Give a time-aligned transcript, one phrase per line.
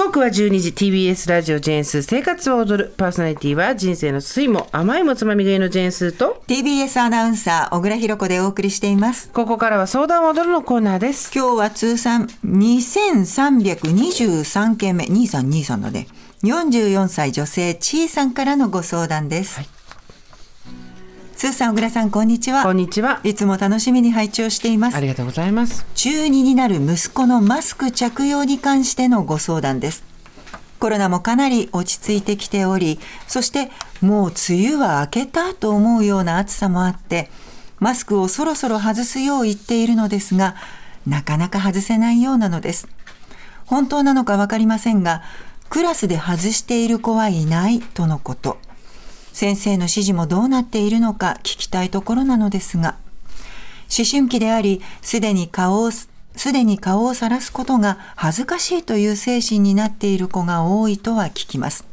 [0.00, 1.98] 刻は12時 TBS ラジオジェーンス。
[1.98, 9.30] ー生活を踊るパーソナリティは人生の酸いも甘いもつまみ食いのジェーンスーと TBS アナウンサー小倉弘子でお送りしています。
[9.30, 11.30] ここからは相談を踊るのコーナーです。
[11.34, 15.04] 今日は通算2323件目。
[15.04, 16.06] 2323だね。
[16.44, 19.79] 44歳女性ちいさんからのご相談です、はい
[21.40, 30.04] スーさん小倉さんこんにちはこんにちはいつも楽しみに拝聴していますありがとうございます中2になる息子のマスク着用に関してのご相談です。
[30.78, 33.70] コロナもかなり落ち着いてきており、そして
[34.02, 37.30] もう梅雨は明けたと思うような暑さもあって、
[37.78, 40.56] マスクをそろそろ外すよう言っているのですが、
[41.06, 42.86] なかなか外せないようなのです。
[43.64, 45.22] 本当なのかわかりませんが、
[45.70, 48.58] クラスで外している子はいないとのこと。
[49.32, 52.96] 先生の指示もどうなっているのか聞きたいところなのですが、
[53.96, 56.08] 思春期であり、すでに顔を、す
[56.52, 61.84] でに顔を晒すことが恥ずかしいという精神になっている子が多いとは聞きます。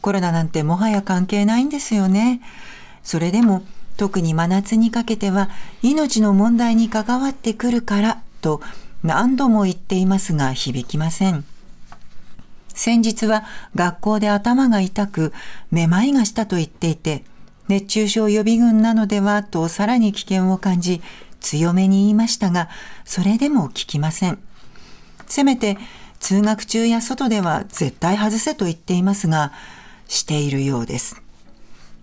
[0.00, 2.40] コロナなんてもはや関係ないんですよね。
[3.02, 3.62] それでも、
[3.96, 5.50] 特に真夏にかけては
[5.82, 8.62] 命の問題に関わってくるからと
[9.02, 11.44] 何度も言っていますが響きません。
[12.78, 13.42] 先日は
[13.74, 15.32] 学校で頭が痛く、
[15.72, 17.24] めまいがしたと言っていて、
[17.66, 21.02] 熱中症予備軍なのではとさらに危険を感じ、
[21.40, 22.68] 強めに言いましたが、
[23.04, 24.38] それでも聞きません。
[25.26, 25.76] せめて、
[26.20, 29.52] 通学中や外では絶対外せと言っていますが、
[30.06, 31.20] しているようです。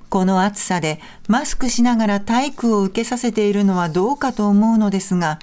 [0.09, 5.39] この暑さでマスクしながら体育を受けさせているのはどうかと思うのですが、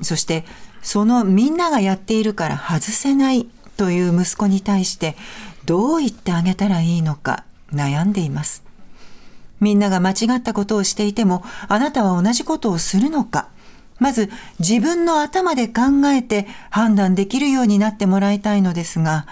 [0.00, 0.44] そして
[0.82, 5.16] そのみんながやっているから外せないという息子に対して
[5.64, 8.64] どう言ってあげたらいいのか悩んでいます。
[9.60, 13.48] みんなが間違ったことをしていてもあなたは同じことをするのか
[13.98, 19.26] まず自分の頭で考えて判断できるようになってもらいたいのですが、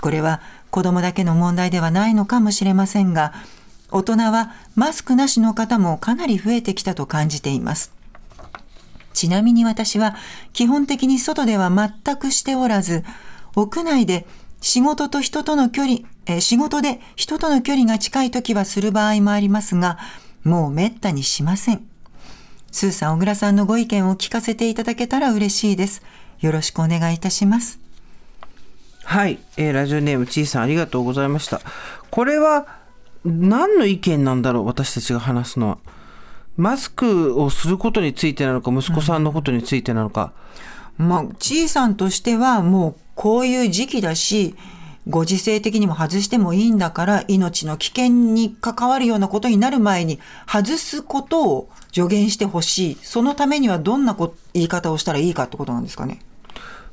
[0.00, 3.34] これは子供だけの問題ではないのかもしれませんが、
[3.90, 7.92] 大人はマスクなしの方もかなり増えてきたと感じています。
[9.12, 10.16] ちなみに私は
[10.54, 13.04] 基本的に外では全くしておらず、
[13.54, 14.26] 屋内で
[14.60, 19.98] 仕事と人との距離、えー仕事で人との距離が近い時はする場合もありますが、
[20.44, 21.86] もうめったにしません。
[22.70, 26.02] スーさん、小倉さんのご意見を聞かせていただけたら嬉しいです。
[26.40, 27.82] よろしくお願いいたします。
[29.04, 31.60] はい、えーラジオネームちいさんありがとうございました
[32.10, 32.66] これは
[33.24, 35.78] 何の意見なんだろう私たちが話すのは
[36.56, 40.32] マスクをすることについてなのか息子さんのことについてなのか、
[40.98, 44.54] まあ、ちいさんとしてはもうこういう時期だし、
[45.08, 52.98] ご時世的にも外してもいいんだから、命の危険に関わるようなことになる前に、外すことを助言してほしい。
[53.02, 56.20] そのためにはどんなこ言い方をしたらいいかってことなんですかね。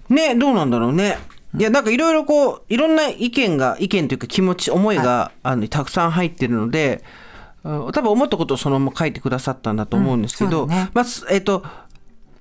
[0.09, 1.17] ねどうなんだろうね
[1.57, 7.03] いやなんかいろいろこういろんな意見が意見というか気持ち思いが、あのたくさん入ってるので
[7.63, 11.63] うん多分思ったことをそのまま書いてくださったんだと思うんですけど、うんねまあすえっと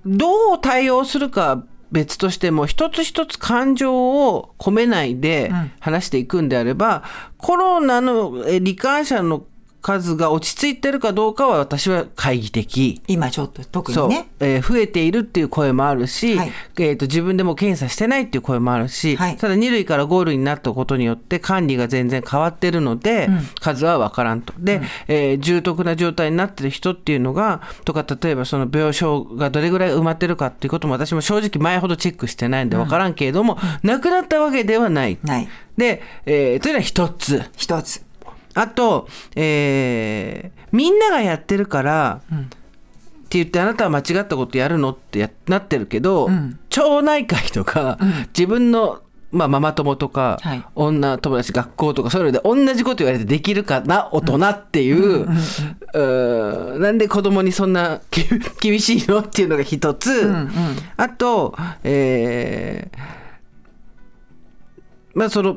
[0.05, 5.51] どう対応するか別としても一つ一つ感情を込めないで
[5.81, 7.03] 話していくんであれば、
[7.37, 9.45] コロナのえ罹患者の
[9.81, 13.03] 数が落ち着いてるかどうかは私は懐疑的。
[13.07, 23.29] 今ちょっと特にね。、えー増えているっていう声もあるし、はいえー、と自分でも検査してないっていう声もあるし、はいただ2類から5類になったことによって管理が全然変わってるので、
[23.61, 24.53] 数は分からんと。
[24.59, 35.19] で、えー重篤な状態になってる人っていうのがとか例えばその病床がどれぐらい埋まってるかっていうことも私も正直前ほどチェックしてないんで分からんけれども、なくなったわけではない。
[35.23, 35.49] ない。
[35.77, 37.43] で、えーというのは一つ。
[37.57, 38.08] 一つ。
[38.55, 42.41] あと、えーみんながやってるから、っ
[43.31, 46.29] て言ってあなたは間違ったことやるのってやなってるけど、
[46.69, 47.99] 町内会とか、
[48.37, 49.01] 自分の、
[49.33, 50.65] まあ、ママ友とか、はい。
[50.75, 58.25] 女友達学校とかそういうので同じこと言われてできるかな大人っていう,、うーなんで子供にそんなき
[58.61, 60.35] 厳しいのっていうのが一つ、
[60.99, 61.55] あと、
[61.85, 62.99] えー
[65.15, 65.57] まあその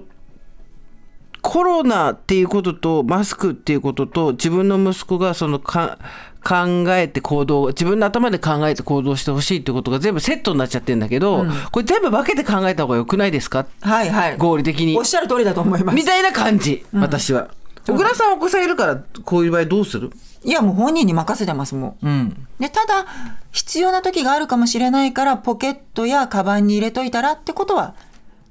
[1.52, 6.00] コロナっていうこととマスクっていうことと自分の息子がそのか
[6.42, 13.66] 考えて行動自分の頭で考えて行動してほしいってことが全部セットになっちゃってるんだけど、これ全部分けて考えた方がよくないですか？
[13.82, 14.38] はいはい。
[14.38, 14.98] 合理的に。
[14.98, 15.96] おっしゃる通りだと思います。
[15.98, 16.06] み。
[16.06, 17.50] たいな感じ、私は。
[17.86, 20.12] 小倉さんお子さんいるからこういう場合どうする？
[20.46, 22.08] いやもう本人に任せてますもん。
[22.08, 22.48] うん。
[22.62, 23.06] で、ただ、
[23.52, 27.94] 必要な時があるかもしれないから、ポケットやカバンに入れといたらってことは、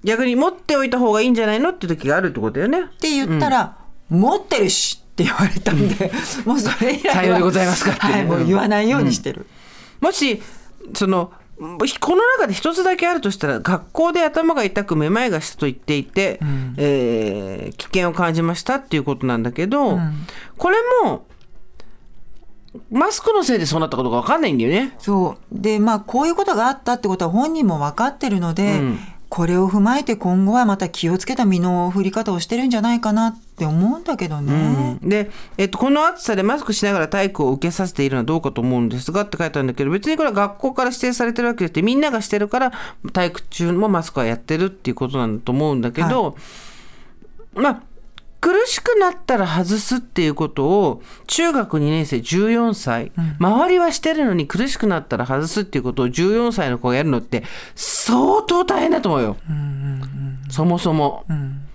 [0.05, 2.81] 逆に持っておいた方がいいんじゃないのって時があるってことだよね。
[2.83, 3.77] って言ったら、
[4.09, 6.11] 持ってるしって言われたんで、
[6.45, 9.47] もうそれ以来はでございますかはい、もう言わないようにしてる。
[10.01, 10.43] もし
[10.95, 20.27] そのこの中で一つだけあるとしたら学校で頭が痛くめまいがしたと言っていて、うん、えー、危険を感じましたっていうことなんだけど、うん、
[20.57, 21.27] これも
[22.91, 24.95] マスクのせいでそうなったことが分かんないんだよね。
[24.99, 25.61] そう。
[25.61, 28.99] でまあこういうことがあったってことは本人も分かってるので、うん、
[29.31, 34.99] これを踏まえて今後はまた気をつけた身の振り方をしてるんじゃないかなって思うんだけどね。
[35.01, 42.73] うん、で、えっと、この暑さでマスクしながら体育を受けさせているのはどうかと思うんですがって書いてあるんだけど別にこれは学校から指定されてるわけでみんながしてるから
[43.13, 46.35] 体育中もマスクはやってるっていうことなんだと思うんだけど、はい、
[47.61, 47.83] まあ
[48.41, 57.45] 苦しくなったら外すっていうことを中学2年生14歳、うん、周りはしてるのに苦しくなったら外すっていうことを14歳の子がやるのって
[57.75, 59.37] 相当大変だと思うよ、
[60.49, 61.25] そもそも。
[61.29, 61.67] うん、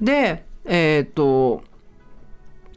[0.00, 1.64] でえっ、ー、と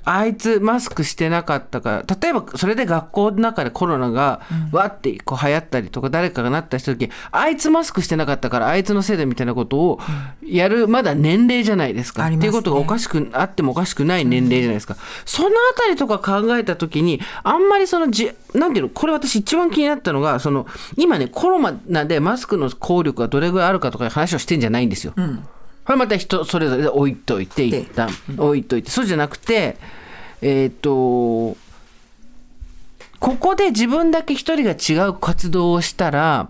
[0.06, 4.42] あいつマスクしてなかったから例えばそれで学校の中でコロナが
[4.72, 10.00] わってこう流行ったりとか誰かがなったした時、あいつマスクしてなかったからあいつのせいでみたいなことを
[10.46, 20.68] やるまだ年齢じゃないですか、っていうことがおかしくあってもおかしくない年齢じゃないですか、そのあたりとか考えた時にあんまりそのじなんていうのこれ私一番気になったのがその
[20.98, 25.14] 今ねコロナでマスクの効力がどれぐらいあるかとかいう話をしてんじゃないんですよ。
[25.16, 25.48] うん
[25.86, 28.10] これまた人それぞれで置いといて一旦。
[28.38, 28.90] 置いといて。
[28.90, 29.78] そうじゃなくて
[30.42, 31.58] えっ、ー、と
[33.20, 36.50] ここで自分だけ一人が違う活動をしたら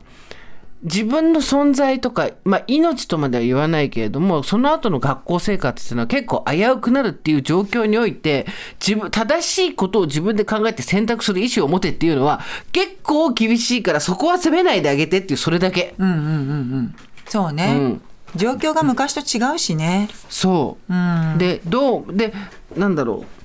[0.84, 8.46] 自分の存在とか、まあ、命とまでは言わないけれどもその後の学校生活っていうのは結構危うくなるっていう状況において
[8.86, 12.42] 自分正しいことを自分で考えて選択する意思を持てっていうのは
[12.72, 15.96] 結構厳しいからそこは責めないであげてっていうそれだけ。
[15.98, 16.32] うんうんうんう
[16.82, 16.96] ん、
[17.28, 18.02] そうね、うん
[18.36, 20.10] 状況が昔と違うしね。
[20.30, 20.94] そう。
[20.94, 22.34] うん、で、どう、で、
[22.76, 23.36] なんだろう。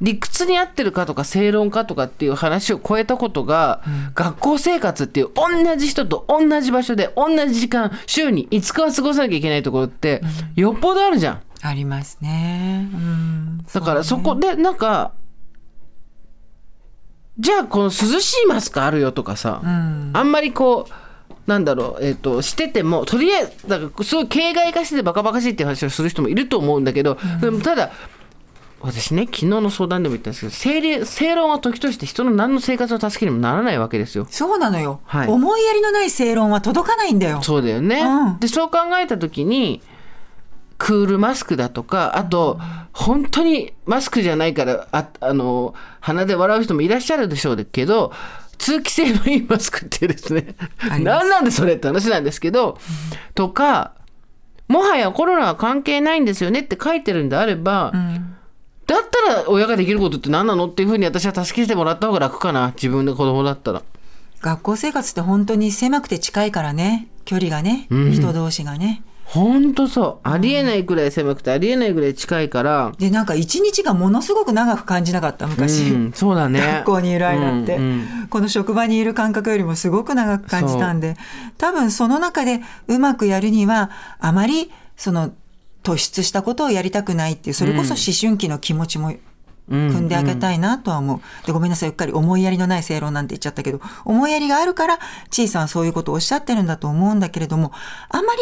[0.00, 10.20] 理屈に合ってるかとか正論かとかっていう話を超えたことが、うん、学校生活っていう同じ人と同じ場所で同じ時間週に5日は過ごさなきゃいけないところって、
[10.56, 11.42] よっぽどあるじゃん。
[11.62, 12.88] ありますね。
[12.92, 15.12] うん、だからそこでなんか
[17.38, 20.92] じゃあこの涼しいマスクあるよとかさ、うん、あんまりこう
[21.46, 27.90] なんだろう、えっ、ー、と、してても、とりあえず、だからすごい形骸化しててバカバカしいっていう話をする人もいると思うんだけど、うん、でもただ、
[28.82, 34.26] 私ね昨日の相談でも言ったんですけど正正論は時として人の何の生活の助けにもならないわけですよ。
[34.28, 37.40] そうなのよ、はい、思いやりのない正論は届かないんだよ。
[37.42, 39.80] そうだよね、うん、でそう考えた時に
[40.78, 42.58] クールマスクだとかあと、
[42.92, 48.12] 本当にマスクじゃないからああの鼻で笑う人もいらっしゃるでしょうけど
[48.58, 50.54] 通気性のいいマスクってですね。
[51.00, 52.78] 何なんでそれって話なんですけど、うん、
[53.34, 53.94] とか
[54.68, 58.36] もはやコロナは関係ないんですよねって書いてるんであれば、うん。
[58.86, 62.72] だったら親ができることって何なのっていうふうに私は助けてもらった方が楽かな。
[62.74, 63.82] 自分で子供だったら。
[64.40, 67.08] 学校生活って本当に狭くて近いからね。
[67.24, 69.02] 距離がね、うん、人同士がね
[69.32, 70.28] 本当そう。
[70.28, 72.92] ありえないぐらい狭くて、ありえないぐらい近いから。
[72.98, 76.60] でなんか一日がものすごく長く感じなかった昔、うん、そうだね。
[76.60, 81.16] 学校にいる間って、うんうん、この職場にいる感覚よりもすごく長く感じたんで
[81.56, 83.90] 多分その中でうまくやるには
[84.20, 85.32] あまりその
[85.82, 89.14] 突出したことをやりたくないっていうそれこそ思春期の気持ちも
[89.68, 91.46] 組んであげたいなとは思う。
[91.46, 94.98] でごめんなさい、うっかり思いやりのない正論なんて言っちゃったけど、思いやりがあるから、
[95.30, 97.72] ちいさんはそういうことをおっしゃってるんだと思うんだけれども、
[98.08, 98.40] あまり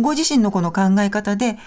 [0.00, 1.58] ご自身のこの考え方で、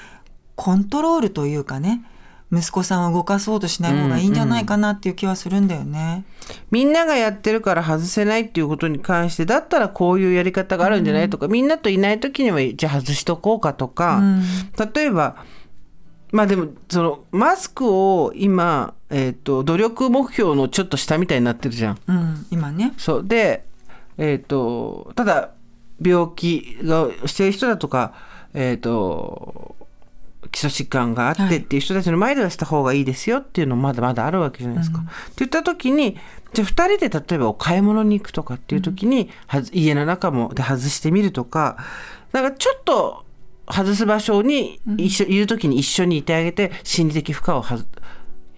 [0.55, 2.03] コントロールというかね、
[2.51, 5.99] 息子さんを動かそうとしない方がいいんじゃないかなっていう気はするんだよね。
[5.99, 14.43] うんうん、みんながやってるから外せないっていうことに関してだったらこういうやり方があるんじゃないとか、うん、みんなといない時にはじゃあ外しとこうかとか、うん、
[14.93, 15.37] 例えば
[16.35, 21.97] まあでもそのマスクを今、えーと、努力目標のちょっと下みたいになってるじゃん。
[22.07, 23.63] うん、今ねそうで、
[24.17, 25.51] えーと、ただ
[26.01, 28.13] 病気がしてる人だとか、
[28.53, 29.77] えーと
[30.51, 34.99] 基礎疾患があってっていう人たちの前ではした方がいいですよっていうのもまだまだあるわけじゃないですか。
[34.99, 36.17] うん、って言った時に
[36.53, 41.77] じゃあ2人で例えばお買い物に行くとかっていう時に、うん、家の中もで外してみるとか
[42.31, 43.24] なんかちょっと
[43.67, 47.77] 外す場所に一緒、いる時に一緒にいてあげて心理的負荷をは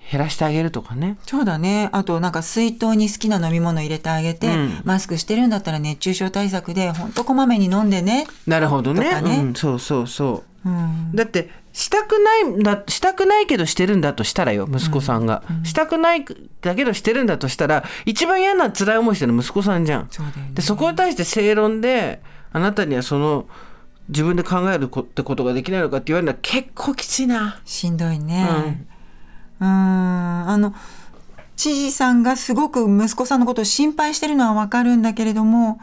[0.10, 1.18] 減らしてあげるとかね。
[1.24, 1.90] そうだね。
[1.92, 8.26] あとなんか水筒に好きな飲み物入れてあげて、うん、マスクしてるんだったら熱中症対策で本当こまめに飲んでね。
[8.46, 9.22] なるほどね。
[9.22, 10.70] ねうん、そうそうそう。
[10.70, 16.26] うん、だってしたくないだしたくないけどしてるんだとしたらよ息子さんが、うんうん、したくない
[16.62, 20.08] だけどしてるんだとしたら一番嫌な辛い思いしてるの息子さんじゃん。
[20.10, 22.22] そね、でそこに対して正論で
[22.54, 23.46] あなたにはその
[24.10, 27.60] 自分で考えるってことができないのかって言われるのは結構きついな。
[27.66, 28.86] しんどいね。
[29.60, 30.50] うん、うん。
[30.50, 30.74] あの
[31.56, 35.80] 知事さんがすごく息子さんのことを心配してるのはわかるんだけれども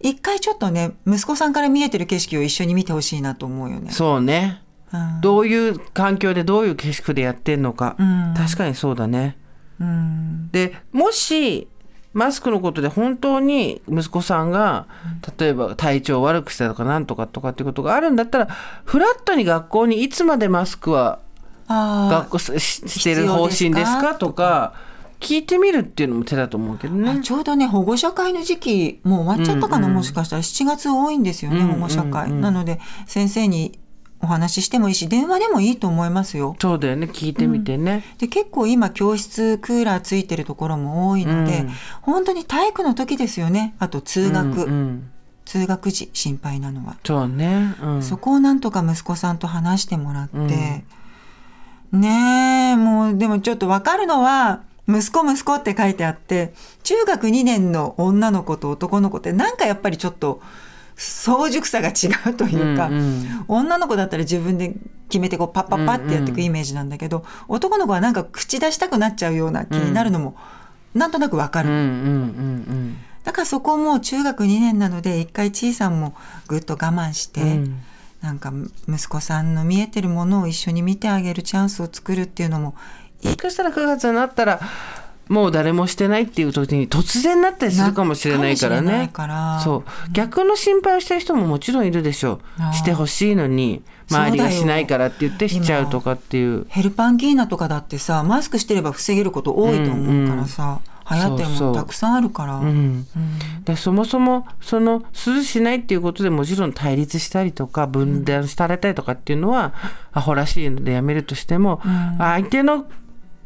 [0.00, 3.90] 一回ちょっとね息子さんから見えてる景色を一緒に見てほしいなと思うよね。
[3.90, 5.20] そうね、うん。
[5.20, 8.34] どういう環境でどういう景色でやってんのか、うん。
[8.36, 9.36] 確かにそうだね。
[9.80, 10.50] うん。
[10.52, 11.66] でもし
[12.12, 14.86] マスクのことで本当に息子さんが
[15.38, 18.46] 例えば体調を悪くしたとかなんとかとかっていうことがあるんだったら
[18.84, 21.20] フラットに学校にいつまでマスクは
[21.68, 24.74] あ学校ししてる方針ですかとか
[25.20, 27.10] 聞いてみるっていうのも手だと思うけどね。
[27.10, 30.42] あちょうどね保護者会の時期もう終わっちゃったかな、うんうんもしかしたら。
[30.42, 33.78] 7月多いんですよね、うんうん保護者会、うんなので先生に
[34.20, 36.56] お話ししてもいいし電話でもいいと思いますよ。
[36.60, 37.06] そうだよね。
[37.06, 38.04] 聞いてみてね。
[38.18, 41.70] で結構今教室クーラーついてるところも多いので、うん。
[42.02, 43.74] 本当に体育の時ですよね。
[43.78, 45.10] あと通学、うんうん。
[45.44, 47.74] 通学時心配なのは、そうね。
[47.80, 48.02] うん。
[48.02, 50.84] そこをなんとか息子さんと話してもらって、
[51.92, 60.40] ねえもうでもちょっと分かるのは息子息子って書いてあって中学2年の女の子と男の子ってなんかやっぱりちょっと
[60.98, 63.44] 早熟さが違うというか、うんうん。
[63.46, 64.74] 女の子だったら自分で
[65.08, 70.36] 決めてこうパッパッパってやっていくイメージなんだけど、男の子はなんか口出したくなっちゃうような気になるのも、
[70.94, 76.14] なんとなくわかる、うんうんうんだからそこもう中学2年なので一回ちいさんも
[76.46, 77.82] ぐっと我慢して、うん。
[78.20, 78.52] なんか
[78.88, 82.74] 息子さんの見えてるものを一緒に見てあげるチャンスを作るっていうのも
[83.22, 84.60] もしかしたら9月になったら
[85.28, 89.10] もう誰もしてないっていう時に突然なったりするかもしれないからね。
[89.12, 89.60] から。
[89.60, 90.12] そう。
[90.12, 92.40] 逆の心配をしてる人ももちろんいるでしょ。
[92.72, 96.66] うしてほしいのに周りがしないからって言ってしちゃうとかっていう。
[96.68, 100.80] ヘルパンギーナとかだってさマスクしてれば防げること多いと思うからさ、
[101.10, 102.56] 流行ってるもたくさんあるから。
[102.56, 102.66] うん。
[102.66, 103.04] うん。
[103.64, 109.74] でそもそもその涼しないっていうことでもちろん対立したりとか分断されたりとかっていうのは、
[110.12, 111.80] アホらしいのでやめるとしても、
[112.18, 112.86] 相手の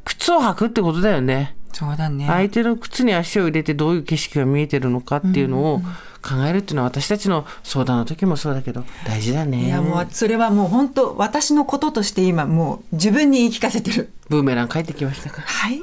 [0.05, 1.57] 靴を履くってことだよね。
[1.73, 2.27] そうだね。
[2.27, 5.81] 相手の靴に足を入れてどういう景色が見えてるのかっていうのを
[6.23, 9.67] 考えるっていうのは私たちの相談の時もそうだけど大事だね。
[9.67, 14.13] いやもうそれはもう本当私のこととして今もう自分に言い聞かせてる。
[14.29, 15.41] ブーメラン帰ってきましたか？
[15.43, 15.83] はい。